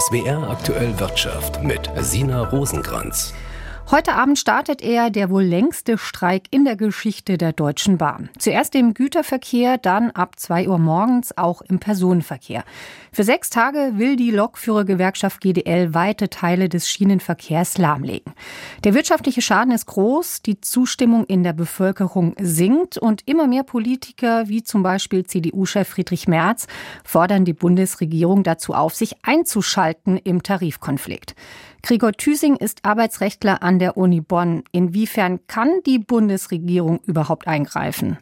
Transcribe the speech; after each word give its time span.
SWR 0.00 0.48
aktuell 0.48 0.98
Wirtschaft 0.98 1.62
mit 1.62 1.90
Sina 1.98 2.44
Rosenkranz. 2.44 3.34
Heute 3.90 4.14
Abend 4.14 4.38
startet 4.38 4.82
er 4.82 5.10
der 5.10 5.30
wohl 5.30 5.42
längste 5.42 5.98
Streik 5.98 6.44
in 6.52 6.64
der 6.64 6.76
Geschichte 6.76 7.36
der 7.36 7.52
Deutschen 7.52 7.98
Bahn. 7.98 8.30
Zuerst 8.38 8.76
im 8.76 8.94
Güterverkehr, 8.94 9.78
dann 9.78 10.12
ab 10.12 10.38
2 10.38 10.68
Uhr 10.68 10.78
morgens 10.78 11.36
auch 11.36 11.60
im 11.62 11.80
Personenverkehr. 11.80 12.62
Für 13.10 13.24
sechs 13.24 13.50
Tage 13.50 13.94
will 13.96 14.14
die 14.14 14.30
Lokführergewerkschaft 14.30 15.40
GDL 15.40 15.92
weite 15.92 16.30
Teile 16.30 16.68
des 16.68 16.88
Schienenverkehrs 16.88 17.78
lahmlegen. 17.78 18.32
Der 18.84 18.94
wirtschaftliche 18.94 19.42
Schaden 19.42 19.72
ist 19.72 19.86
groß, 19.86 20.42
die 20.42 20.60
Zustimmung 20.60 21.24
in 21.24 21.42
der 21.42 21.52
Bevölkerung 21.52 22.36
sinkt 22.40 22.96
und 22.96 23.26
immer 23.26 23.48
mehr 23.48 23.64
Politiker, 23.64 24.48
wie 24.48 24.62
zum 24.62 24.84
Beispiel 24.84 25.26
CDU-Chef 25.26 25.88
Friedrich 25.88 26.28
Merz, 26.28 26.68
fordern 27.02 27.44
die 27.44 27.54
Bundesregierung 27.54 28.44
dazu 28.44 28.72
auf, 28.72 28.94
sich 28.94 29.16
einzuschalten 29.24 30.16
im 30.16 30.44
Tarifkonflikt. 30.44 31.34
Gregor 31.82 32.12
Thüsing 32.12 32.56
ist 32.56 32.84
Arbeitsrechtler 32.84 33.62
an 33.62 33.78
der 33.78 33.96
Uni 33.96 34.20
Bonn. 34.20 34.64
Inwiefern 34.72 35.40
kann 35.46 35.80
die 35.86 35.98
Bundesregierung 35.98 37.00
überhaupt 37.06 37.48
eingreifen? 37.48 38.18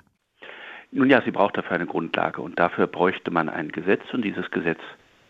Nun 0.90 1.10
ja, 1.10 1.20
sie 1.22 1.32
braucht 1.32 1.56
dafür 1.56 1.72
eine 1.72 1.86
Grundlage 1.86 2.40
und 2.40 2.58
dafür 2.58 2.86
bräuchte 2.86 3.30
man 3.30 3.48
ein 3.48 3.70
Gesetz 3.70 4.02
und 4.12 4.22
dieses 4.22 4.50
Gesetz 4.50 4.80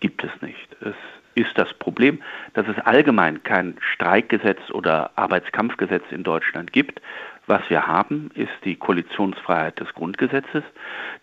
gibt 0.00 0.22
es 0.22 0.30
nicht. 0.40 0.76
Es 0.80 0.94
ist 1.34 1.56
das 1.56 1.72
Problem, 1.74 2.20
dass 2.54 2.66
es 2.68 2.78
allgemein 2.84 3.42
kein 3.42 3.76
Streikgesetz 3.80 4.58
oder 4.72 5.10
Arbeitskampfgesetz 5.16 6.04
in 6.10 6.22
Deutschland 6.22 6.72
gibt. 6.72 7.00
Was 7.46 7.62
wir 7.68 7.86
haben, 7.86 8.30
ist 8.34 8.52
die 8.64 8.76
Koalitionsfreiheit 8.76 9.80
des 9.80 9.92
Grundgesetzes. 9.94 10.62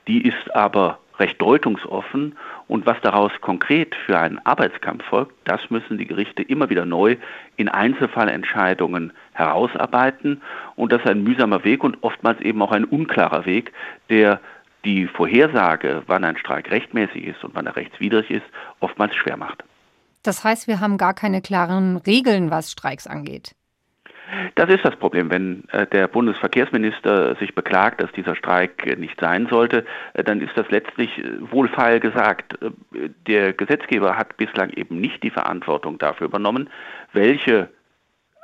Die 0.08 0.26
ist 0.28 0.54
aber 0.56 1.00
recht 1.20 1.42
deutungsoffen 1.42 2.38
und 2.68 2.86
was 2.86 3.00
daraus 3.02 3.32
konkret 3.42 3.96
für 4.06 4.18
einen 4.18 4.40
Arbeitskampf 4.46 5.04
folgt, 5.06 5.34
das 5.46 5.62
müssen 5.70 5.98
die 5.98 6.08
Gerichte 6.08 6.42
immer 6.42 6.70
wieder 6.70 6.86
neu 6.86 7.18
in 7.58 7.70
Einzelfallentscheidungen 7.70 9.14
herausarbeiten 9.34 10.42
und 10.76 10.92
das 10.92 11.02
ist 11.02 11.10
ein 11.10 11.24
mühsamer 11.24 11.64
Weg 11.64 11.84
und 11.84 12.04
oftmals 12.04 12.42
eben 12.42 12.62
auch 12.62 12.72
ein 12.72 12.86
unklarer 12.86 13.46
Weg, 13.46 13.72
der 14.10 14.40
die 14.84 15.08
Vorhersage, 15.08 16.04
wann 16.08 16.24
ein 16.24 16.38
Streik 16.38 16.70
rechtmäßig 16.72 17.26
ist 17.26 17.44
und 17.44 17.56
wann 17.56 17.66
er 17.66 17.76
rechtswidrig 17.76 18.30
ist, 18.30 18.46
oftmals 18.80 19.16
schwer 19.16 19.38
macht. 19.38 19.64
Das 20.24 20.44
heißt, 20.44 20.68
wir 20.68 20.80
haben 20.80 20.98
gar 20.98 21.14
keine 21.14 21.42
klaren 21.42 21.98
Regeln, 21.98 22.50
was 22.50 22.72
Streiks 22.72 23.08
angeht. 23.08 23.56
Das 24.56 24.70
ist 24.70 24.84
das 24.84 24.96
Problem. 24.96 25.30
Wenn 25.30 25.68
äh, 25.70 25.86
der 25.88 26.08
Bundesverkehrsminister 26.08 27.36
sich 27.36 27.54
beklagt, 27.54 28.02
dass 28.02 28.12
dieser 28.14 28.36
Streik 28.36 28.86
äh, 28.86 28.96
nicht 28.96 29.20
sein 29.20 29.48
sollte, 29.50 29.86
äh, 30.14 30.24
dann 30.24 30.42
ist 30.42 30.56
das 30.56 30.70
letztlich 30.70 31.22
wohlfeil 31.52 32.00
gesagt. 32.00 32.58
Der 33.28 33.54
Gesetzgeber 33.54 34.18
hat 34.18 34.38
bislang 34.38 34.72
eben 34.72 35.00
nicht 35.00 35.22
die 35.24 35.30
Verantwortung 35.30 35.98
dafür 35.98 36.28
übernommen, 36.28 36.70
welche 37.14 37.70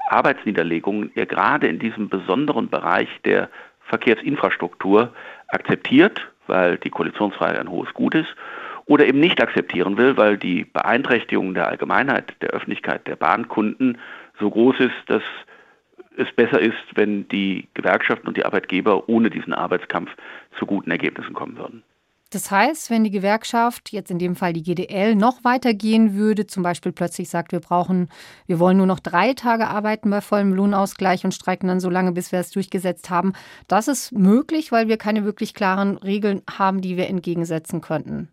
Arbeitsniederlegungen 0.10 1.12
er 1.16 1.26
gerade 1.26 1.68
in 1.68 1.80
diesem 1.80 2.10
besonderen 2.10 2.70
Bereich 2.70 3.10
der 3.26 3.50
Verkehrsinfrastruktur 3.82 5.14
akzeptiert, 5.48 6.32
weil 6.48 6.78
die 6.78 6.90
Koalitionsfreiheit 6.90 7.58
ein 7.58 7.70
hohes 7.70 7.94
Gut 7.94 8.16
ist, 8.16 8.34
oder 8.86 9.06
eben 9.06 9.20
nicht 9.20 9.42
akzeptieren 9.42 9.98
will, 9.98 10.18
weil 10.18 10.38
die 10.38 10.66
Beeinträchtigung 10.66 11.54
der 11.54 11.68
Allgemeinheit, 11.68 12.34
der 12.42 12.50
Öffentlichkeit, 12.50 13.08
der 13.08 13.16
Bahnkunden 13.16 13.98
so 14.40 14.50
groß 14.50 14.80
ist, 14.80 14.96
dass 15.08 15.24
es 16.18 16.32
besser 16.36 16.60
ist, 16.60 16.76
wenn 16.96 17.28
die 17.30 17.68
Gewerkschaften 17.74 18.28
und 18.28 18.38
die 18.38 18.46
Arbeitgeber 18.46 19.08
ohne 19.08 19.30
diesen 19.30 19.54
Arbeitskampf 19.54 20.10
zu 20.58 20.66
guten 20.66 20.92
Ergebnissen 20.92 21.34
kommen 21.34 21.58
würden. 21.58 21.84
Das 22.32 22.50
heißt, 22.50 22.90
wenn 22.90 23.04
die 23.04 23.12
Gewerkschaft, 23.12 23.92
jetzt 23.92 24.10
in 24.10 24.18
dem 24.18 24.38
Fall 24.38 24.54
die 24.54 24.64
GDL, 24.64 25.16
noch 25.16 25.44
weitergehen 25.44 26.16
würde, 26.16 26.48
zum 26.48 26.64
Beispiel 26.64 26.94
plötzlich 26.94 27.28
sagt, 27.28 27.52
wir 27.52 27.60
brauchen, 27.60 28.08
wir 28.48 28.58
wollen 28.58 28.78
nur 28.78 28.86
noch 28.86 29.02
drei 29.02 29.34
Tage 29.34 29.68
arbeiten 29.68 30.10
bei 30.10 30.22
vollem 30.22 30.54
Lohnausgleich 30.54 31.26
und 31.26 31.34
streiken 31.34 31.68
dann 31.68 31.82
so 31.82 31.90
lange, 31.90 32.14
bis 32.14 32.32
wir 32.32 32.40
es 32.40 32.52
durchgesetzt 32.52 33.10
haben, 33.10 33.34
das 33.68 33.90
ist 33.90 34.14
möglich, 34.14 34.72
weil 34.72 34.88
wir 34.88 34.96
keine 34.96 35.26
wirklich 35.26 35.54
klaren 35.54 35.98
Regeln 35.98 36.42
haben, 36.50 36.80
die 36.80 36.96
wir 36.96 37.10
entgegensetzen 37.10 37.82
könnten. 37.82 38.30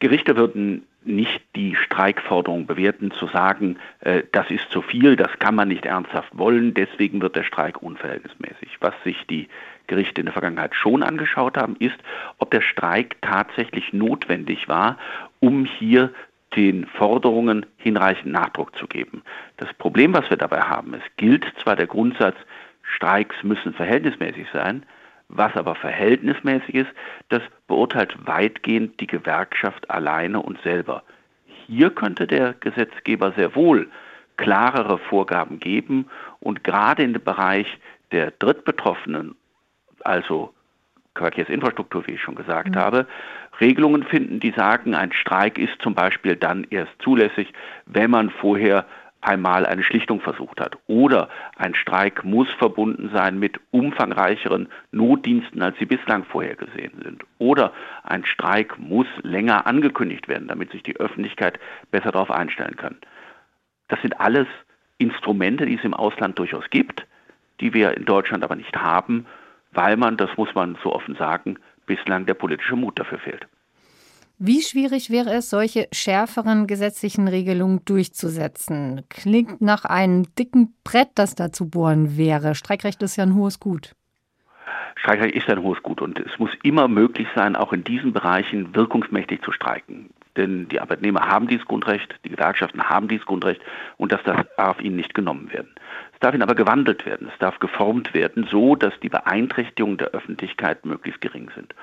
Gerichte 0.00 0.36
würden 0.36 0.84
nicht 1.06 1.40
die 1.54 1.74
Streikforderung 1.76 2.66
bewerten, 2.66 3.10
zu 3.10 3.26
sagen, 3.28 3.78
äh, 4.00 4.22
das 4.32 4.50
ist 4.50 4.70
zu 4.70 4.82
viel, 4.82 5.16
das 5.16 5.38
kann 5.38 5.54
man 5.54 5.68
nicht 5.68 5.84
ernsthaft 5.84 6.36
wollen, 6.36 6.74
deswegen 6.74 7.20
wird 7.22 7.36
der 7.36 7.44
Streik 7.44 7.82
unverhältnismäßig. 7.82 8.78
Was 8.80 8.94
sich 9.04 9.26
die 9.26 9.48
Gerichte 9.86 10.20
in 10.20 10.26
der 10.26 10.32
Vergangenheit 10.32 10.74
schon 10.74 11.02
angeschaut 11.02 11.56
haben, 11.56 11.76
ist, 11.78 11.96
ob 12.38 12.50
der 12.50 12.60
Streik 12.60 13.16
tatsächlich 13.22 13.92
notwendig 13.92 14.68
war, 14.68 14.98
um 15.40 15.64
hier 15.64 16.12
den 16.54 16.86
Forderungen 16.86 17.66
hinreichend 17.76 18.32
Nachdruck 18.32 18.76
zu 18.76 18.86
geben. 18.86 19.22
Das 19.58 19.72
Problem, 19.74 20.14
was 20.14 20.28
wir 20.30 20.36
dabei 20.36 20.60
haben, 20.60 20.94
es 20.94 21.02
gilt 21.16 21.44
zwar 21.62 21.76
der 21.76 21.86
Grundsatz, 21.86 22.36
Streiks 22.82 23.36
müssen 23.42 23.74
verhältnismäßig 23.74 24.46
sein, 24.52 24.86
was 25.28 25.54
aber 25.56 25.74
verhältnismäßig 25.74 26.74
ist, 26.74 26.90
das 27.28 27.42
beurteilt 27.66 28.16
weitgehend 28.26 29.00
die 29.00 29.06
Gewerkschaft 29.06 29.90
alleine 29.90 30.40
und 30.40 30.60
selber. 30.62 31.02
Hier 31.66 31.90
könnte 31.90 32.26
der 32.26 32.54
Gesetzgeber 32.54 33.32
sehr 33.32 33.54
wohl 33.54 33.88
klarere 34.36 34.98
Vorgaben 34.98 35.58
geben 35.58 36.06
und 36.40 36.62
gerade 36.62 37.02
in 37.02 37.12
dem 37.12 37.24
Bereich 37.24 37.66
der 38.12 38.30
Drittbetroffenen, 38.32 39.34
also 40.04 40.52
Verkehrsinfrastruktur, 41.16 42.06
wie 42.06 42.12
ich 42.12 42.20
schon 42.20 42.34
gesagt 42.34 42.74
mhm. 42.74 42.78
habe, 42.78 43.06
Regelungen 43.60 44.04
finden, 44.04 44.38
die 44.38 44.52
sagen, 44.52 44.94
ein 44.94 45.12
Streik 45.12 45.58
ist 45.58 45.80
zum 45.80 45.94
Beispiel 45.94 46.36
dann 46.36 46.66
erst 46.70 46.92
zulässig, 47.02 47.52
wenn 47.86 48.10
man 48.10 48.30
vorher 48.30 48.86
einmal 49.26 49.66
eine 49.66 49.82
Schlichtung 49.82 50.20
versucht 50.20 50.60
hat. 50.60 50.78
Oder 50.86 51.28
ein 51.56 51.74
Streik 51.74 52.24
muss 52.24 52.48
verbunden 52.58 53.10
sein 53.12 53.38
mit 53.38 53.60
umfangreicheren 53.70 54.68
Notdiensten, 54.92 55.62
als 55.62 55.76
sie 55.78 55.86
bislang 55.86 56.24
vorhergesehen 56.24 57.02
sind. 57.02 57.24
Oder 57.38 57.72
ein 58.04 58.24
Streik 58.24 58.78
muss 58.78 59.06
länger 59.22 59.66
angekündigt 59.66 60.28
werden, 60.28 60.48
damit 60.48 60.70
sich 60.70 60.82
die 60.82 60.96
Öffentlichkeit 60.96 61.58
besser 61.90 62.12
darauf 62.12 62.30
einstellen 62.30 62.76
kann. 62.76 62.96
Das 63.88 64.00
sind 64.00 64.20
alles 64.20 64.46
Instrumente, 64.98 65.66
die 65.66 65.76
es 65.76 65.84
im 65.84 65.94
Ausland 65.94 66.38
durchaus 66.38 66.68
gibt, 66.70 67.06
die 67.60 67.74
wir 67.74 67.96
in 67.96 68.04
Deutschland 68.04 68.44
aber 68.44 68.56
nicht 68.56 68.76
haben, 68.76 69.26
weil 69.72 69.96
man, 69.96 70.16
das 70.16 70.30
muss 70.36 70.54
man 70.54 70.78
so 70.82 70.92
offen 70.92 71.16
sagen, 71.16 71.58
bislang 71.86 72.26
der 72.26 72.34
politische 72.34 72.76
Mut 72.76 72.98
dafür 72.98 73.18
fehlt. 73.18 73.46
Wie 74.38 74.60
schwierig 74.60 75.08
wäre 75.08 75.32
es, 75.32 75.48
solche 75.48 75.88
schärferen 75.92 76.66
gesetzlichen 76.66 77.26
Regelungen 77.26 77.82
durchzusetzen? 77.86 79.00
Klingt 79.08 79.62
nach 79.62 79.86
einem 79.86 80.26
dicken 80.34 80.74
Brett, 80.84 81.08
das 81.14 81.34
da 81.34 81.52
zu 81.52 81.70
bohren 81.70 82.18
wäre. 82.18 82.54
Streikrecht 82.54 83.02
ist 83.02 83.16
ja 83.16 83.24
ein 83.24 83.34
hohes 83.34 83.60
Gut. 83.60 83.94
Streikrecht 84.96 85.34
ist 85.34 85.48
ein 85.48 85.62
hohes 85.62 85.82
Gut 85.82 86.02
und 86.02 86.18
es 86.18 86.38
muss 86.38 86.50
immer 86.62 86.86
möglich 86.86 87.26
sein, 87.34 87.56
auch 87.56 87.72
in 87.72 87.82
diesen 87.82 88.12
Bereichen 88.12 88.74
wirkungsmächtig 88.74 89.40
zu 89.40 89.52
streiken. 89.52 90.10
Denn 90.36 90.68
die 90.68 90.80
Arbeitnehmer 90.80 91.20
haben 91.20 91.48
dieses 91.48 91.64
Grundrecht, 91.64 92.14
die 92.24 92.28
Gewerkschaften 92.28 92.90
haben 92.90 93.08
dieses 93.08 93.24
Grundrecht 93.24 93.62
und 93.96 94.12
das 94.12 94.20
darf 94.58 94.80
ihnen 94.82 94.96
nicht 94.96 95.14
genommen 95.14 95.50
werden. 95.50 95.70
Es 96.12 96.20
darf 96.20 96.34
ihnen 96.34 96.42
aber 96.42 96.54
gewandelt 96.54 97.06
werden, 97.06 97.30
es 97.32 97.38
darf 97.38 97.58
geformt 97.58 98.12
werden, 98.12 98.46
so 98.50 98.76
dass 98.76 98.92
die 99.00 99.08
Beeinträchtigungen 99.08 99.96
der 99.96 100.08
Öffentlichkeit 100.08 100.84
möglichst 100.84 101.22
gering 101.22 101.50
sind. 101.54 101.74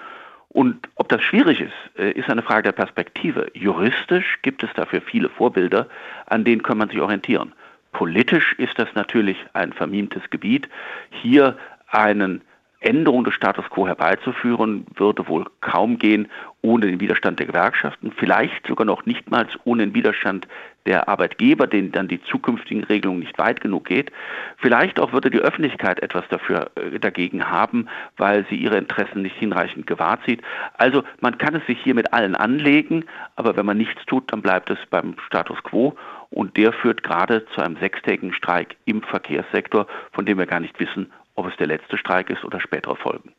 Und 0.54 0.88
ob 0.96 1.10
das 1.10 1.22
schwierig 1.24 1.62
ist, 1.62 1.74
äh, 1.98 2.12
ist 2.12 2.30
eine 2.30 2.44
Frage 2.44 2.64
der 2.64 2.72
Perspektive. 2.74 3.50
Juristisch 3.54 4.40
gibt 4.44 4.64
es 4.64 4.70
dafür 4.76 5.02
viele 5.02 5.30
Vorbilder, 5.30 5.88
an 6.28 6.44
denen 6.44 6.62
kann 6.62 6.78
man 6.78 6.90
sich 6.90 7.02
orientieren. 7.02 7.54
Politisch 7.92 8.54
ist 8.58 8.78
das 8.78 8.88
natürlich 8.94 9.38
ein 9.54 9.74
vermiemtes 9.74 10.30
Gebiet. 10.30 10.70
Hier 11.10 11.58
einen 11.88 12.42
Änderung 12.84 13.24
des 13.24 13.34
Status 13.34 13.66
quo 13.70 13.88
herbeizuführen, 13.88 14.86
würde 14.96 15.28
wohl 15.28 15.46
kaum 15.62 15.98
gehen 15.98 16.28
ohne 16.62 16.86
den 16.88 17.00
Widerstand 17.02 17.40
der 17.40 17.48
Gewerkschaften, 17.48 18.14
vielleicht 18.16 18.66
sogar 18.68 18.86
noch 18.86 19.06
nichtmals 19.06 19.50
ohne 19.66 19.86
den 19.86 19.94
Widerstand 19.94 20.48
der 20.86 21.10
Arbeitgeber, 21.10 21.68
denen 21.68 21.92
dann 21.92 22.08
die 22.08 22.22
zukünftigen 22.24 22.84
Regelungen 22.86 23.20
nicht 23.20 23.38
weit 23.38 23.62
genug 23.62 23.86
geht. 23.86 24.12
Vielleicht 24.58 25.00
auch 25.00 25.12
würde 25.12 25.30
die 25.30 25.40
Öffentlichkeit 25.40 26.02
etwas 26.02 26.24
dafür 26.30 26.72
äh, 26.76 27.00
dagegen 27.00 27.50
haben, 27.50 27.88
weil 28.18 28.46
sie 28.50 28.56
ihre 28.56 28.78
Interessen 28.78 29.22
nicht 29.22 29.36
hinreichend 29.38 29.88
gewahrt 29.88 30.22
sieht. 30.26 30.42
Also 30.78 31.04
man 31.20 31.38
kann 31.38 31.56
es 31.56 31.66
sich 31.68 31.80
hier 31.82 31.96
mit 31.96 32.14
allen 32.14 32.36
anlegen, 32.36 33.06
aber 33.36 33.58
wenn 33.58 33.66
man 33.66 33.78
nichts 33.78 34.06
tut, 34.06 34.32
dann 34.32 34.42
bleibt 34.42 34.70
es 34.70 34.80
beim 34.90 35.16
Status 35.28 35.62
quo 35.64 35.96
und 36.30 36.58
der 36.58 36.74
führt 36.74 37.04
gerade 37.04 37.46
zu 37.54 37.62
einem 37.62 37.78
sechstägigen 37.78 38.34
Streik 38.34 38.76
im 38.86 39.02
Verkehrssektor, 39.04 39.88
von 40.14 40.26
dem 40.26 40.38
wir 40.38 40.46
gar 40.46 40.60
nicht 40.60 40.80
wissen, 40.80 41.12
ob 41.36 41.48
es 41.48 41.58
der 41.58 41.68
letzte 41.68 41.98
Streik 41.98 42.30
ist 42.30 42.44
oder 42.44 42.60
spätere 42.60 42.96
Folgen. 42.96 43.34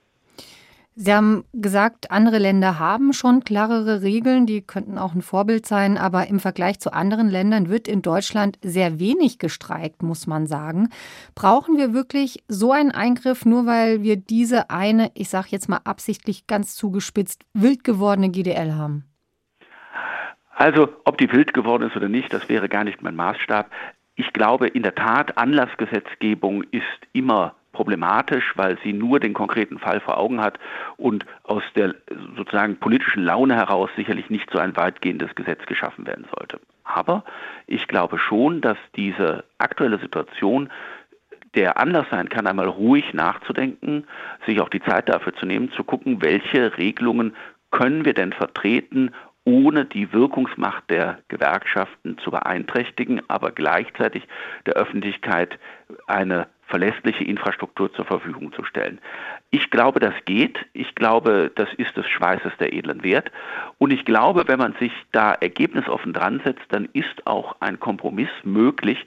Sie 0.97 1.13
haben 1.13 1.45
gesagt, 1.53 2.13
andere 2.13 2.39
Länder 2.39 2.79
haben 2.79 3.13
schon 3.13 3.43
klarere 3.43 4.03
Regeln, 4.03 4.47
die 4.47 4.63
könnten 4.63 4.97
auch 4.97 5.13
ein 5.13 5.23
Vorbild 5.23 5.67
sein, 5.67 5.99
aber 5.99 6.29
im 6.29 6.39
Vergleich 6.39 6.79
zu 6.79 6.93
anderen 6.93 7.29
Ländern 7.29 7.69
wird 7.69 7.89
in 7.89 8.01
Deutschland 8.01 8.61
sehr 8.63 9.01
wenig 9.01 9.41
gestreikt, 9.41 10.05
muss 10.05 10.29
man 10.29 10.47
sagen. 10.47 10.91
Brauchen 11.35 11.79
wir 11.79 11.95
wirklich 11.95 12.45
so 12.47 12.71
einen 12.71 12.93
Eingriff, 12.93 13.45
nur 13.45 13.67
weil 13.67 14.05
wir 14.05 14.15
diese 14.17 14.71
eine, 14.71 15.11
ich 15.15 15.29
sage 15.29 15.49
jetzt 15.51 15.69
mal 15.69 15.81
absichtlich 15.83 16.47
ganz 16.47 16.77
zugespitzt, 16.77 17.43
wild 17.55 17.83
gewordene 17.83 18.31
GDL 18.31 18.75
haben? 18.75 19.05
Also, 20.55 20.89
ob 21.05 21.19
die 21.19 21.33
wild 21.33 21.53
geworden 21.55 21.89
ist 21.89 21.97
oder 21.97 22.09
nicht, 22.09 22.33
das 22.33 22.49
wäre 22.49 22.69
gar 22.69 22.85
nicht 22.85 23.03
mein 23.03 23.17
Maßstab. 23.17 23.69
Ich 24.15 24.33
glaube, 24.33 24.69
in 24.69 24.85
der 24.85 24.95
Tat, 24.95 25.37
Anlassgesetzgebung 25.37 26.63
ist 26.71 26.85
immer 27.13 27.57
problematisch, 27.75 28.53
weil 28.57 28.79
sie 28.83 28.95
nur 28.95 29.21
den 29.21 29.35
konkreten 29.35 29.79
Fall 29.79 30.01
vor 30.01 30.17
Augen 30.17 30.41
hat 30.41 30.59
und 30.97 31.27
aus 31.43 31.63
der 31.77 31.95
sozusagen 32.37 32.77
politischen 32.77 33.23
Laune 33.23 33.55
heraus 33.55 33.91
sicherlich 33.97 34.31
nicht 34.31 34.49
so 34.51 34.59
ein 34.59 34.77
weitgehendes 34.77 35.35
Gesetz 35.35 35.67
geschaffen 35.67 36.07
werden 36.07 36.25
sollte. 36.35 36.59
Aber 36.85 37.25
ich 37.67 37.87
glaube 37.89 38.19
schon, 38.19 38.63
dass 38.63 38.79
diese 38.97 39.45
aktuelle 39.59 39.99
Situation 39.99 40.71
der 41.55 41.79
Anlass 41.79 42.07
sein 42.11 42.29
kann, 42.29 42.47
einmal 42.47 42.69
ruhig 42.69 43.15
nachzudenken, 43.15 44.07
sich 44.47 44.61
auch 44.61 44.69
die 44.69 44.83
Zeit 44.83 45.09
dafür 45.09 45.35
zu 45.35 45.47
nehmen, 45.47 45.71
zu 45.73 45.85
gucken, 45.85 46.23
welche 46.23 46.77
Regelungen 46.79 47.37
können 47.71 48.05
wir 48.05 48.15
denn 48.15 48.33
vertreten, 48.33 49.11
ohne 49.45 49.85
die 49.85 50.13
Wirkungsmacht 50.13 50.89
der 50.89 51.19
Gewerkschaften 51.29 52.17
zu 52.19 52.31
beeinträchtigen, 52.31 53.21
aber 53.29 53.51
gleichzeitig 53.51 54.27
der 54.65 54.75
Öffentlichkeit 54.75 55.59
eine 56.07 56.47
verlässliche 56.67 57.25
Infrastruktur 57.25 57.93
zur 57.93 58.05
Verfügung 58.05 58.53
zu 58.53 58.65
stellen. 58.65 58.99
Ich 59.51 59.71
glaube, 59.71 60.01
das 60.01 60.15
geht. 60.25 60.59
Ich 60.73 60.95
glaube, 60.95 61.53
das 61.55 61.69
ist 61.77 61.97
des 61.97 62.09
Schweißes 62.09 62.53
der 62.59 62.73
edlen 62.73 63.03
Wert. 63.05 63.31
Und 63.79 63.93
ich 63.93 64.05
glaube, 64.05 64.45
wenn 64.47 64.59
man 64.59 64.75
sich 64.81 64.93
da 65.13 65.33
ergebnisoffen 65.35 66.13
dran 66.13 66.41
setzt, 66.45 66.65
dann 66.71 66.89
ist 66.93 67.27
auch 67.27 67.57
ein 67.61 67.79
Kompromiss 67.79 68.31
möglich, 68.43 69.07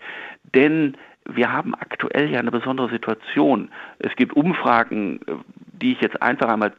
denn 0.54 0.96
wir 1.30 1.52
haben 1.52 1.76
aktuell 1.76 2.30
ja 2.32 2.40
eine 2.40 2.52
besondere 2.52 2.90
Situation. 2.90 3.70
Es 4.00 4.16
gibt 4.16 4.34
Umfragen, 4.36 5.20
die 5.74 5.92
ich 5.92 6.02
jetzt 6.02 6.22
einfach 6.22 6.48
einmal 6.48 6.74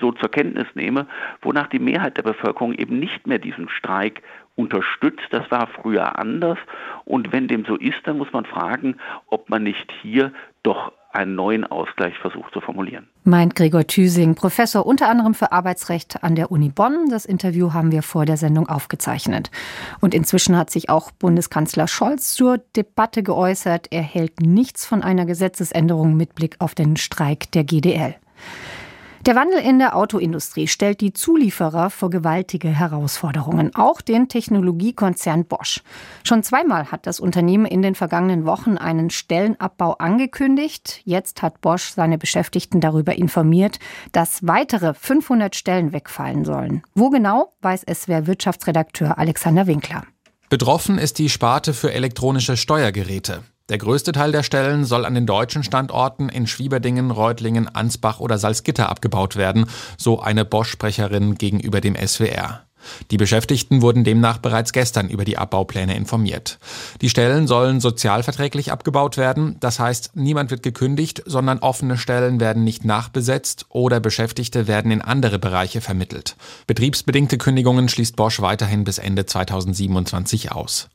so 0.00 0.12
zur 0.12 0.30
Kenntnis 0.30 0.66
nehme, 0.74 1.06
wonach 1.42 1.68
die 1.68 1.78
Mehrheit 1.78 2.16
der 2.16 2.22
Bevölkerung 2.22 2.72
eben 2.74 2.98
nicht 2.98 3.26
mehr 3.26 3.38
diesen 3.38 3.68
Streik 3.68 4.22
unterstützt. 4.56 5.26
Das 5.30 5.50
war 5.50 5.68
früher 5.68 6.18
anders. 6.18 6.58
Und 7.04 7.32
wenn 7.32 7.48
dem 7.48 7.64
so 7.64 7.76
ist, 7.76 8.00
dann 8.04 8.18
muss 8.18 8.32
man 8.32 8.44
fragen, 8.44 8.96
ob 9.28 9.48
man 9.48 9.62
nicht 9.62 9.90
hier 10.02 10.32
doch 10.62 10.92
einen 11.12 11.34
neuen 11.34 11.64
Ausgleich 11.64 12.16
versucht 12.18 12.52
zu 12.52 12.60
formulieren. 12.60 13.08
Meint 13.24 13.54
Gregor 13.54 13.86
Thüsing, 13.86 14.34
Professor 14.34 14.84
unter 14.84 15.08
anderem 15.08 15.34
für 15.34 15.52
Arbeitsrecht 15.52 16.22
an 16.22 16.34
der 16.34 16.50
Uni 16.50 16.68
Bonn. 16.68 17.08
Das 17.10 17.24
Interview 17.24 17.72
haben 17.72 17.92
wir 17.92 18.02
vor 18.02 18.26
der 18.26 18.36
Sendung 18.36 18.68
aufgezeichnet. 18.68 19.50
Und 20.00 20.14
inzwischen 20.14 20.56
hat 20.56 20.70
sich 20.70 20.90
auch 20.90 21.10
Bundeskanzler 21.10 21.88
Scholz 21.88 22.34
zur 22.34 22.58
Debatte 22.76 23.22
geäußert. 23.22 23.88
Er 23.90 24.02
hält 24.02 24.40
nichts 24.40 24.86
von 24.86 25.02
einer 25.02 25.24
Gesetzesänderung 25.24 26.16
mit 26.16 26.34
Blick 26.34 26.56
auf 26.58 26.74
den 26.74 26.96
Streik 26.96 27.50
der 27.52 27.64
GDL. 27.64 28.16
Der 29.28 29.36
Wandel 29.36 29.58
in 29.58 29.78
der 29.78 29.94
Autoindustrie 29.94 30.66
stellt 30.68 31.02
die 31.02 31.12
Zulieferer 31.12 31.90
vor 31.90 32.08
gewaltige 32.08 32.68
Herausforderungen, 32.68 33.74
auch 33.74 34.00
den 34.00 34.30
Technologiekonzern 34.30 35.44
Bosch. 35.44 35.82
Schon 36.24 36.42
zweimal 36.42 36.90
hat 36.90 37.06
das 37.06 37.20
Unternehmen 37.20 37.66
in 37.66 37.82
den 37.82 37.94
vergangenen 37.94 38.46
Wochen 38.46 38.78
einen 38.78 39.10
Stellenabbau 39.10 39.96
angekündigt. 39.98 41.02
Jetzt 41.04 41.42
hat 41.42 41.60
Bosch 41.60 41.90
seine 41.90 42.16
Beschäftigten 42.16 42.80
darüber 42.80 43.16
informiert, 43.16 43.78
dass 44.12 44.46
weitere 44.46 44.94
500 44.94 45.54
Stellen 45.54 45.92
wegfallen 45.92 46.46
sollen. 46.46 46.82
Wo 46.94 47.10
genau, 47.10 47.52
weiß 47.60 47.82
es 47.84 48.08
wer 48.08 48.26
Wirtschaftsredakteur 48.26 49.18
Alexander 49.18 49.66
Winkler. 49.66 50.04
Betroffen 50.48 50.96
ist 50.96 51.18
die 51.18 51.28
Sparte 51.28 51.74
für 51.74 51.92
elektronische 51.92 52.56
Steuergeräte. 52.56 53.42
Der 53.68 53.76
größte 53.76 54.12
Teil 54.12 54.32
der 54.32 54.42
Stellen 54.42 54.86
soll 54.86 55.04
an 55.04 55.14
den 55.14 55.26
deutschen 55.26 55.62
Standorten 55.62 56.30
in 56.30 56.46
Schwieberdingen, 56.46 57.10
Reutlingen, 57.10 57.68
Ansbach 57.68 58.18
oder 58.18 58.38
Salzgitter 58.38 58.88
abgebaut 58.88 59.36
werden, 59.36 59.66
so 59.98 60.20
eine 60.20 60.46
Bosch-Sprecherin 60.46 61.34
gegenüber 61.34 61.82
dem 61.82 61.94
SWR. 61.94 62.67
Die 63.10 63.16
Beschäftigten 63.16 63.82
wurden 63.82 64.04
demnach 64.04 64.38
bereits 64.38 64.72
gestern 64.72 65.08
über 65.08 65.24
die 65.24 65.38
Abbaupläne 65.38 65.96
informiert. 65.96 66.58
Die 67.00 67.08
Stellen 67.08 67.46
sollen 67.46 67.80
sozialverträglich 67.80 68.72
abgebaut 68.72 69.16
werden, 69.16 69.56
das 69.60 69.78
heißt, 69.78 70.12
niemand 70.14 70.50
wird 70.50 70.62
gekündigt, 70.62 71.22
sondern 71.26 71.58
offene 71.58 71.96
Stellen 71.96 72.40
werden 72.40 72.64
nicht 72.64 72.84
nachbesetzt 72.84 73.66
oder 73.68 74.00
Beschäftigte 74.00 74.66
werden 74.66 74.90
in 74.90 75.02
andere 75.02 75.38
Bereiche 75.38 75.80
vermittelt. 75.80 76.36
Betriebsbedingte 76.66 77.38
Kündigungen 77.38 77.88
schließt 77.88 78.16
Bosch 78.16 78.40
weiterhin 78.40 78.84
bis 78.84 78.98
Ende 78.98 79.26
2027 79.26 80.52
aus. 80.52 80.88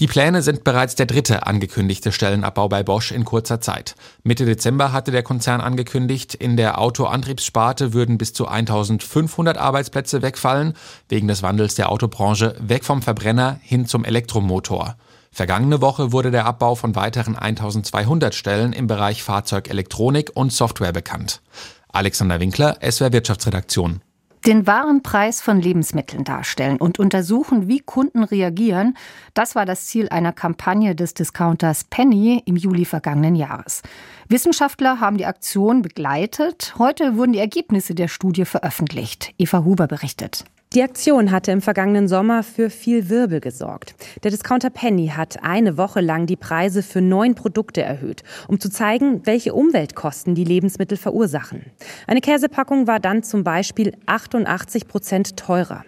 Die 0.00 0.06
Pläne 0.06 0.42
sind 0.42 0.64
bereits 0.64 0.94
der 0.94 1.06
dritte 1.06 1.46
angekündigte 1.46 2.12
Stellenabbau 2.12 2.68
bei 2.68 2.82
Bosch 2.82 3.12
in 3.12 3.24
kurzer 3.24 3.60
Zeit. 3.60 3.94
Mitte 4.22 4.44
Dezember 4.44 4.92
hatte 4.92 5.10
der 5.10 5.22
Konzern 5.22 5.60
angekündigt, 5.60 6.34
in 6.34 6.56
der 6.56 6.78
Autoantriebssparte 6.78 7.92
würden 7.92 8.18
bis 8.18 8.32
zu 8.32 8.46
1500 8.46 9.56
Arbeitsplätze 9.56 10.22
wegfallen, 10.22 10.74
wegen 11.08 11.28
des 11.34 11.42
Wandels 11.42 11.74
der 11.74 11.90
Autobranche 11.90 12.54
weg 12.60 12.84
vom 12.84 13.02
Verbrenner 13.02 13.58
hin 13.60 13.86
zum 13.86 14.04
Elektromotor. 14.04 14.94
Vergangene 15.32 15.80
Woche 15.80 16.12
wurde 16.12 16.30
der 16.30 16.46
Abbau 16.46 16.76
von 16.76 16.94
weiteren 16.94 17.36
1200 17.36 18.32
Stellen 18.36 18.72
im 18.72 18.86
Bereich 18.86 19.24
Fahrzeugelektronik 19.24 20.30
und 20.34 20.52
Software 20.52 20.92
bekannt. 20.92 21.42
Alexander 21.88 22.38
Winkler, 22.38 22.78
SWR 22.88 23.12
Wirtschaftsredaktion 23.12 24.00
den 24.46 24.66
wahren 24.66 25.02
Preis 25.02 25.40
von 25.40 25.58
Lebensmitteln 25.58 26.22
darstellen 26.22 26.76
und 26.76 26.98
untersuchen, 26.98 27.66
wie 27.66 27.80
Kunden 27.80 28.24
reagieren, 28.24 28.94
das 29.32 29.54
war 29.54 29.64
das 29.64 29.86
Ziel 29.86 30.10
einer 30.10 30.32
Kampagne 30.32 30.94
des 30.94 31.14
Discounters 31.14 31.84
Penny 31.84 32.42
im 32.44 32.56
Juli 32.56 32.84
vergangenen 32.84 33.36
Jahres. 33.36 33.80
Wissenschaftler 34.28 35.00
haben 35.00 35.16
die 35.16 35.26
Aktion 35.26 35.80
begleitet. 35.80 36.74
Heute 36.78 37.16
wurden 37.16 37.32
die 37.32 37.38
Ergebnisse 37.38 37.94
der 37.94 38.08
Studie 38.08 38.44
veröffentlicht. 38.44 39.32
Eva 39.38 39.64
Huber 39.64 39.86
berichtet. 39.86 40.44
Die 40.74 40.82
Aktion 40.82 41.30
hatte 41.30 41.52
im 41.52 41.60
vergangenen 41.62 42.08
Sommer 42.08 42.42
für 42.42 42.68
viel 42.68 43.08
Wirbel 43.08 43.38
gesorgt. 43.38 43.94
Der 44.24 44.32
Discounter 44.32 44.70
Penny 44.70 45.06
hat 45.06 45.44
eine 45.44 45.76
Woche 45.76 46.00
lang 46.00 46.26
die 46.26 46.34
Preise 46.34 46.82
für 46.82 47.00
neun 47.00 47.36
Produkte 47.36 47.80
erhöht, 47.80 48.24
um 48.48 48.58
zu 48.58 48.68
zeigen, 48.68 49.24
welche 49.24 49.54
Umweltkosten 49.54 50.34
die 50.34 50.42
Lebensmittel 50.42 50.98
verursachen. 50.98 51.66
Eine 52.08 52.20
Käsepackung 52.20 52.88
war 52.88 52.98
dann 52.98 53.22
zum 53.22 53.44
Beispiel 53.44 53.92
88 54.06 54.88
Prozent 54.88 55.36
teurer. 55.36 55.84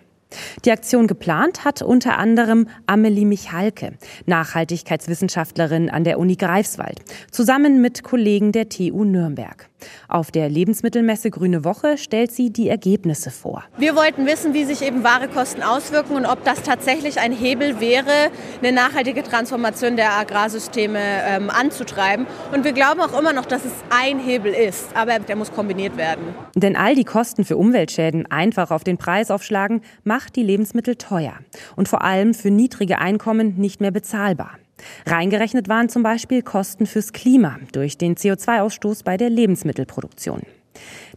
Die 0.64 0.70
Aktion 0.70 1.08
geplant 1.08 1.64
hat 1.64 1.82
unter 1.82 2.18
anderem 2.18 2.68
Amelie 2.86 3.24
Michalke, 3.24 3.94
Nachhaltigkeitswissenschaftlerin 4.26 5.90
an 5.90 6.04
der 6.04 6.20
Uni 6.20 6.36
Greifswald, 6.36 7.00
zusammen 7.32 7.80
mit 7.80 8.04
Kollegen 8.04 8.52
der 8.52 8.68
TU 8.68 9.02
Nürnberg. 9.02 9.68
Auf 10.08 10.30
der 10.30 10.48
Lebensmittelmesse 10.48 11.30
Grüne 11.30 11.64
Woche 11.64 11.98
stellt 11.98 12.32
sie 12.32 12.50
die 12.50 12.68
Ergebnisse 12.68 13.30
vor. 13.30 13.64
Wir 13.76 13.96
wollten 13.96 14.26
wissen, 14.26 14.54
wie 14.54 14.64
sich 14.64 14.82
eben 14.82 15.04
wahre 15.04 15.28
Kosten 15.28 15.62
auswirken 15.62 16.16
und 16.16 16.26
ob 16.26 16.44
das 16.44 16.62
tatsächlich 16.62 17.18
ein 17.20 17.32
Hebel 17.32 17.80
wäre, 17.80 18.30
eine 18.62 18.72
nachhaltige 18.72 19.22
Transformation 19.22 19.96
der 19.96 20.12
Agrarsysteme 20.12 20.98
ähm, 21.00 21.50
anzutreiben. 21.50 22.26
Und 22.52 22.64
wir 22.64 22.72
glauben 22.72 23.00
auch 23.00 23.18
immer 23.18 23.32
noch, 23.32 23.46
dass 23.46 23.64
es 23.64 23.72
ein 23.90 24.18
Hebel 24.18 24.52
ist, 24.52 24.88
aber 24.94 25.18
der 25.18 25.36
muss 25.36 25.52
kombiniert 25.52 25.96
werden. 25.96 26.22
Denn 26.54 26.76
all 26.76 26.94
die 26.94 27.04
Kosten 27.04 27.44
für 27.44 27.56
Umweltschäden 27.56 28.30
einfach 28.30 28.70
auf 28.70 28.84
den 28.84 28.98
Preis 28.98 29.30
aufschlagen, 29.30 29.82
macht 30.04 30.36
die 30.36 30.42
Lebensmittel 30.42 30.96
teuer 30.96 31.34
und 31.76 31.88
vor 31.88 32.02
allem 32.02 32.34
für 32.34 32.50
niedrige 32.50 32.98
Einkommen 32.98 33.56
nicht 33.56 33.80
mehr 33.80 33.90
bezahlbar. 33.90 34.58
Reingerechnet 35.06 35.68
waren 35.68 35.88
zum 35.88 36.02
Beispiel 36.02 36.42
Kosten 36.42 36.86
fürs 36.86 37.12
Klima 37.12 37.58
durch 37.72 37.98
den 37.98 38.16
CO2-Ausstoß 38.16 39.04
bei 39.04 39.16
der 39.16 39.30
Lebensmittelproduktion. 39.30 40.42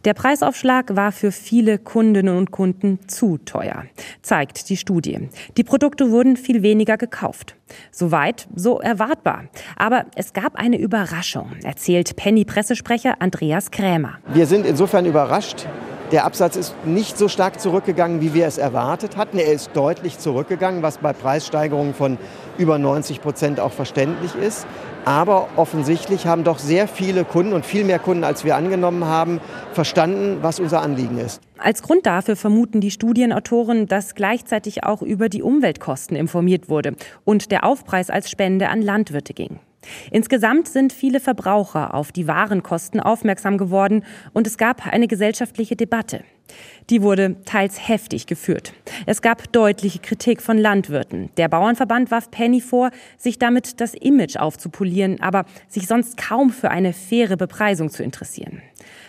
Der 0.06 0.14
Preisaufschlag 0.14 0.96
war 0.96 1.12
für 1.12 1.30
viele 1.30 1.78
Kundinnen 1.78 2.36
und 2.36 2.50
Kunden 2.50 3.00
zu 3.06 3.36
teuer, 3.36 3.84
zeigt 4.22 4.70
die 4.70 4.78
Studie. 4.78 5.28
Die 5.58 5.64
Produkte 5.64 6.10
wurden 6.10 6.38
viel 6.38 6.62
weniger 6.62 6.96
gekauft. 6.96 7.56
Soweit, 7.90 8.48
so 8.54 8.80
erwartbar. 8.80 9.44
Aber 9.76 10.06
es 10.16 10.32
gab 10.32 10.56
eine 10.56 10.78
Überraschung, 10.78 11.52
erzählt 11.62 12.16
Penny-Pressesprecher 12.16 13.16
Andreas 13.20 13.70
Krämer. 13.70 14.18
Wir 14.32 14.46
sind 14.46 14.64
insofern 14.64 15.04
überrascht, 15.04 15.66
der 16.12 16.24
Absatz 16.24 16.56
ist 16.56 16.74
nicht 16.84 17.16
so 17.16 17.28
stark 17.28 17.60
zurückgegangen, 17.60 18.20
wie 18.20 18.34
wir 18.34 18.46
es 18.46 18.58
erwartet 18.58 19.16
hatten. 19.16 19.38
Er 19.38 19.52
ist 19.52 19.70
deutlich 19.74 20.18
zurückgegangen, 20.18 20.82
was 20.82 20.98
bei 20.98 21.12
Preissteigerungen 21.12 21.94
von 21.94 22.18
über 22.60 22.78
90 22.78 23.20
Prozent 23.20 23.58
auch 23.58 23.72
verständlich 23.72 24.34
ist. 24.34 24.66
Aber 25.04 25.48
offensichtlich 25.56 26.26
haben 26.26 26.44
doch 26.44 26.58
sehr 26.58 26.86
viele 26.86 27.24
Kunden 27.24 27.54
und 27.54 27.64
viel 27.64 27.84
mehr 27.84 27.98
Kunden, 27.98 28.22
als 28.22 28.44
wir 28.44 28.54
angenommen 28.54 29.06
haben, 29.06 29.40
verstanden, 29.72 30.38
was 30.42 30.60
unser 30.60 30.82
Anliegen 30.82 31.18
ist. 31.18 31.40
Als 31.58 31.82
Grund 31.82 32.06
dafür 32.06 32.36
vermuten 32.36 32.80
die 32.80 32.90
Studienautoren, 32.90 33.86
dass 33.86 34.14
gleichzeitig 34.14 34.84
auch 34.84 35.02
über 35.02 35.28
die 35.28 35.42
Umweltkosten 35.42 36.16
informiert 36.16 36.68
wurde 36.68 36.94
und 37.24 37.50
der 37.50 37.64
Aufpreis 37.64 38.10
als 38.10 38.30
Spende 38.30 38.68
an 38.68 38.82
Landwirte 38.82 39.32
ging. 39.32 39.58
Insgesamt 40.10 40.68
sind 40.68 40.92
viele 40.92 41.20
Verbraucher 41.20 41.94
auf 41.94 42.12
die 42.12 42.28
Warenkosten 42.28 43.00
aufmerksam 43.00 43.56
geworden 43.56 44.04
und 44.32 44.46
es 44.46 44.58
gab 44.58 44.86
eine 44.86 45.08
gesellschaftliche 45.08 45.76
Debatte. 45.76 46.22
Die 46.90 47.02
wurde 47.02 47.36
teils 47.44 47.88
heftig 47.88 48.26
geführt. 48.26 48.72
Es 49.06 49.22
gab 49.22 49.52
deutliche 49.52 50.00
Kritik 50.00 50.42
von 50.42 50.58
Landwirten. 50.58 51.30
Der 51.36 51.48
Bauernverband 51.48 52.10
warf 52.10 52.32
Penny 52.32 52.60
vor, 52.60 52.90
sich 53.16 53.38
damit 53.38 53.80
das 53.80 53.94
Image 53.94 54.36
aufzupolieren, 54.36 55.20
aber 55.20 55.44
sich 55.68 55.86
sonst 55.86 56.16
kaum 56.16 56.50
für 56.50 56.70
eine 56.70 56.92
faire 56.92 57.36
Bepreisung 57.36 57.90
zu 57.90 58.02
interessieren. 58.02 58.60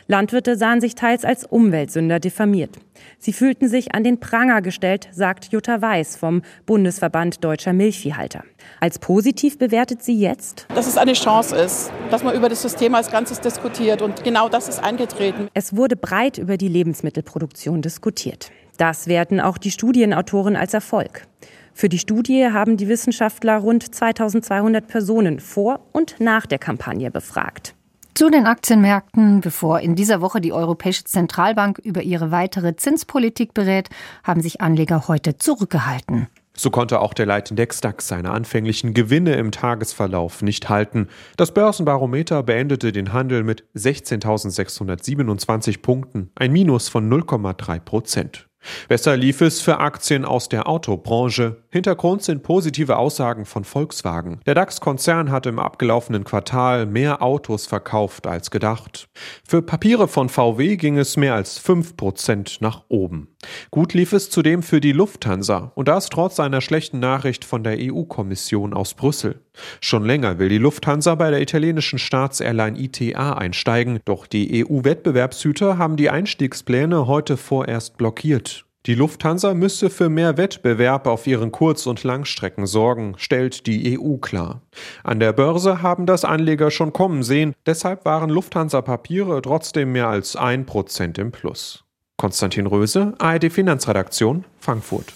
Landwirte 0.08 0.58
sahen 0.58 0.82
sich 0.82 0.94
teils 0.94 1.24
als 1.24 1.46
Umweltsünder 1.46 2.20
diffamiert. 2.20 2.78
Sie 3.18 3.34
fühlten 3.34 3.70
sich 3.70 3.96
an 3.96 4.04
den 4.04 4.20
Pranger 4.20 4.62
gestellt, 4.62 5.08
sagt 5.12 5.54
Jutta 5.54 5.82
Weiß 5.82 6.18
vom 6.18 6.42
Bundesverband 6.66 7.44
Deutscher 7.44 7.72
Milchviehhalter. 7.72 8.44
Als 8.80 9.00
positiv 9.00 9.58
bewertet 9.58 10.04
sie 10.04 10.20
jetzt, 10.20 10.68
dass 10.76 10.88
es 10.88 10.98
eine 10.98 11.14
Chance 11.14 11.56
ist, 11.56 11.92
dass 12.10 12.24
man 12.24 12.36
über 12.36 12.50
das 12.50 12.62
System 12.62 12.94
als 12.94 13.10
Ganzes 13.10 13.40
diskutiert. 13.40 14.02
Und 14.02 14.24
genau 14.24 14.50
das 14.50 14.68
ist 14.68 14.84
eingetreten. 14.84 15.48
Es 15.54 15.76
wurde 15.76 15.96
breit 15.96 16.38
über 16.38 16.58
die 16.58 16.68
Lebensmittelproduktion 16.68 17.71
diskutiert. 17.80 18.52
Das 18.78 19.08
werten 19.08 19.40
auch 19.40 19.58
die 19.58 19.72
Studienautoren 19.72 20.56
als 20.56 20.74
Erfolg. 20.74 21.28
Für 21.74 21.88
die 21.88 22.00
Studie 22.00 22.48
haben 22.52 22.76
die 22.76 22.88
Wissenschaftler 22.88 23.58
rund 23.58 23.96
2200 23.96 24.88
Personen 24.88 25.40
vor 25.40 25.80
und 25.94 26.16
nach 26.20 26.46
der 26.46 26.60
Kampagne 26.60 27.12
befragt. 27.12 27.76
Zu 28.14 28.30
den 28.30 28.46
Aktienmärkten, 28.46 29.40
bevor 29.40 29.80
in 29.80 29.96
dieser 29.96 30.20
Woche 30.20 30.42
die 30.42 30.52
Europäische 30.52 31.06
Zentralbank 31.06 31.80
über 31.80 32.02
ihre 32.02 32.30
weitere 32.32 32.76
Zinspolitik 32.76 33.54
berät, 33.54 33.90
haben 34.24 34.42
sich 34.42 34.60
Anleger 34.60 35.08
heute 35.08 35.38
zurückgehalten. 35.38 36.28
So 36.62 36.70
konnte 36.70 37.00
auch 37.00 37.16
der 37.16 37.26
Leitindex 37.26 37.82
DAX 37.82 38.08
seine 38.08 38.30
anfänglichen 38.30 38.94
Gewinne 38.94 39.34
im 39.34 39.52
Tagesverlauf 39.52 40.44
nicht 40.44 40.70
halten. 40.70 41.08
Das 41.36 41.56
Börsenbarometer 41.56 42.44
beendete 42.44 42.92
den 42.92 43.14
Handel 43.14 43.44
mit 43.44 43.64
16.627 43.76 45.82
Punkten, 45.82 46.30
ein 46.36 46.52
Minus 46.52 46.88
von 46.88 47.12
0,3 47.12 47.80
Prozent. 47.80 48.48
Besser 48.88 49.18
lief 49.18 49.42
es 49.42 49.60
für 49.60 49.80
Aktien 49.80 50.24
aus 50.24 50.50
der 50.50 50.68
Autobranche. 50.68 51.64
Hintergrund 51.72 52.22
sind 52.22 52.44
positive 52.44 52.98
Aussagen 52.98 53.46
von 53.46 53.64
Volkswagen. 53.64 54.40
Der 54.46 54.54
DAX-Konzern 54.54 55.32
hat 55.32 55.48
im 55.48 55.58
abgelaufenen 55.58 56.24
Quartal 56.24 56.86
mehr 56.86 57.24
Autos 57.24 57.66
verkauft 57.66 58.28
als 58.28 58.52
gedacht. 58.52 59.10
Für 59.48 59.64
Papiere 59.64 60.08
von 60.08 60.30
VW 60.30 60.78
ging 60.78 61.00
es 61.00 61.18
mehr 61.18 61.34
als 61.34 61.60
5% 61.60 62.58
nach 62.60 62.84
oben. 62.88 63.31
Gut 63.72 63.94
lief 63.94 64.14
es 64.14 64.30
zudem 64.30 64.64
für 64.64 64.82
die 64.82 64.92
Lufthansa 64.92 65.72
und 65.76 65.88
das 65.88 66.10
trotz 66.10 66.40
einer 66.40 66.62
schlechten 66.62 67.00
Nachricht 67.00 67.46
von 67.46 67.64
der 67.64 67.78
EU-Kommission 67.80 68.74
aus 68.74 68.94
Brüssel. 68.94 69.42
Schon 69.80 70.06
länger 70.06 70.40
will 70.40 70.50
die 70.50 70.58
Lufthansa 70.58 71.16
bei 71.16 71.30
der 71.32 71.42
italienischen 71.42 72.00
Staatsairline 72.00 72.80
ITA 72.80 73.34
einsteigen, 73.34 74.00
doch 74.06 74.28
die 74.28 74.66
EU-Wettbewerbshüter 74.66 75.78
haben 75.78 75.98
die 75.98 76.10
Einstiegspläne 76.10 77.08
heute 77.08 77.38
vorerst 77.38 77.98
blockiert. 77.98 78.66
Die 78.88 78.96
Lufthansa 78.96 79.54
müsse 79.54 79.92
für 79.92 80.10
mehr 80.10 80.38
Wettbewerb 80.38 81.06
auf 81.06 81.28
ihren 81.28 81.52
Kurz- 81.52 81.86
und 81.86 82.04
Langstrecken 82.04 82.66
sorgen, 82.66 83.14
stellt 83.18 83.68
die 83.68 84.00
EU 84.00 84.18
klar. 84.18 84.64
An 85.04 85.20
der 85.20 85.34
Börse 85.34 85.84
haben 85.84 86.08
das 86.08 86.26
Anleger 86.26 86.72
schon 86.72 86.92
kommen 86.92 87.22
sehen, 87.22 87.54
deshalb 87.68 88.06
waren 88.06 88.32
Lufthansa-Papiere 88.32 89.40
trotzdem 89.44 89.92
mehr 89.92 90.08
als 90.08 90.36
ein 90.36 90.66
Prozent 90.66 91.20
im 91.20 91.32
Plus. 91.32 91.84
Konstantin 92.22 92.68
Röse, 92.68 93.14
ARD 93.18 93.52
Finanzredaktion, 93.52 94.46
Frankfurt. 94.60 95.12